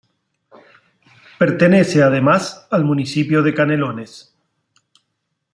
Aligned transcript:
Pertenece 1.37 2.01
además 2.01 2.67
al 2.71 2.83
municipio 2.85 3.43
de 3.43 3.53
Canelones. 3.53 4.35